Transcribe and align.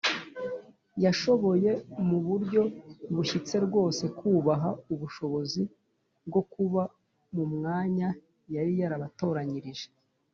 yashoboye 1.03 1.71
mu 2.07 2.17
buryo 2.27 2.61
bushyitse 3.15 3.55
rwose 3.65 4.03
kubaha 4.19 4.69
ubushobozi 4.93 5.61
bwo 6.27 6.41
kuba 6.53 6.81
mu 7.35 7.43
mwanya 7.53 8.09
yari 8.55 8.73
yarabatoranyirije 8.81 9.87